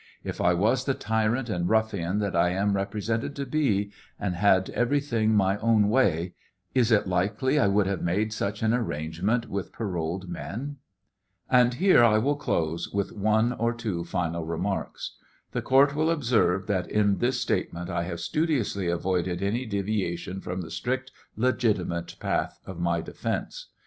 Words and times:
If 0.23 0.41
I 0.41 0.55
was 0.55 0.85
the 0.85 0.95
tyrant 0.95 1.47
and 1.47 1.69
ruffian 1.69 2.17
that 2.17 2.35
I 2.35 2.49
am 2.49 2.75
represented 2.75 3.35
to 3.35 3.45
be, 3.45 3.91
and 4.19 4.33
had 4.33 4.71
every 4.71 4.99
thing 4.99 5.35
my 5.35 5.57
own 5.59 5.89
way, 5.89 6.33
is 6.73 6.91
it 6.91 7.05
likely 7.05 7.59
I 7.59 7.67
would 7.67 7.85
have 7.85 8.01
made 8.01 8.33
such 8.33 8.63
an 8.63 8.73
arrangement 8.73 9.47
with 9.47 9.71
pSroled 9.71 10.27
men? 10.27 10.77
And 11.51 11.75
here 11.75 12.03
I 12.03 12.17
will 12.17 12.35
close 12.35 12.89
with 12.91 13.11
one 13.11 13.53
or 13.53 13.75
two 13.75 14.03
final 14.03 14.43
remarks. 14.43 15.17
The 15.51 15.61
court 15.61 15.93
will 15.93 16.09
observe 16.09 16.65
that 16.65 16.89
in 16.89 17.19
this 17.19 17.39
statement 17.39 17.91
I 17.91 18.01
have 18.05 18.19
studiously 18.19 18.87
avoided 18.87 19.43
any 19.43 19.67
deviation 19.67 20.41
from 20.41 20.61
the 20.61 20.71
strict, 20.71 21.11
legitimate 21.35 22.15
path 22.19 22.59
of 22.65 22.79
my 22.79 23.01
defence. 23.01 23.67